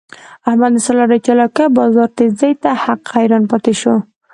احمد 0.49 0.71
د 0.75 0.79
سارې 0.85 1.17
چالاکی 1.25 1.63
او 1.67 1.73
بازار 1.77 2.09
تېزۍ 2.17 2.51
ته 2.63 2.69
حق 2.83 3.01
حیران 3.15 3.43
پاتې 3.51 3.73
شو. 3.81 3.95